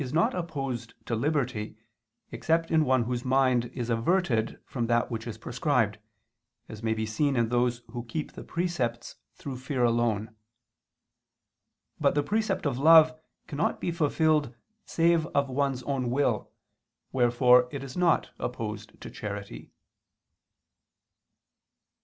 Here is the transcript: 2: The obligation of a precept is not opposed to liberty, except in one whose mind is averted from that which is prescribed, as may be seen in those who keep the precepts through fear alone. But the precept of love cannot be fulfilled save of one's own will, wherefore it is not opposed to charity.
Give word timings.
2: 0.01 0.07
The 0.07 0.17
obligation 0.17 0.23
of 0.33 0.33
a 0.33 0.47
precept 0.49 0.49
is 0.49 0.49
not 0.49 0.63
opposed 0.63 1.05
to 1.05 1.15
liberty, 1.15 1.77
except 2.31 2.71
in 2.71 2.85
one 2.85 3.03
whose 3.03 3.23
mind 3.23 3.65
is 3.75 3.91
averted 3.91 4.59
from 4.65 4.87
that 4.87 5.11
which 5.11 5.27
is 5.27 5.37
prescribed, 5.37 5.99
as 6.67 6.81
may 6.81 6.95
be 6.95 7.05
seen 7.05 7.35
in 7.35 7.49
those 7.49 7.83
who 7.91 8.03
keep 8.05 8.31
the 8.31 8.43
precepts 8.43 9.17
through 9.35 9.57
fear 9.57 9.83
alone. 9.83 10.35
But 11.99 12.15
the 12.15 12.23
precept 12.23 12.65
of 12.65 12.79
love 12.79 13.13
cannot 13.45 13.79
be 13.79 13.91
fulfilled 13.91 14.55
save 14.85 15.27
of 15.35 15.49
one's 15.51 15.83
own 15.83 16.09
will, 16.09 16.49
wherefore 17.11 17.69
it 17.71 17.83
is 17.83 17.95
not 17.95 18.31
opposed 18.39 18.99
to 19.01 19.11
charity. 19.11 19.69